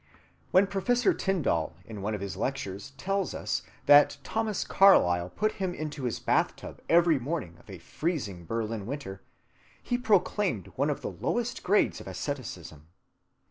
[0.49, 5.75] When Professor Tyndall in one of his lectures tells us that Thomas Carlyle put him
[5.75, 9.21] into his bath‐tub every morning of a freezing Berlin winter,
[9.83, 12.87] he proclaimed one of the lowest grades of asceticism.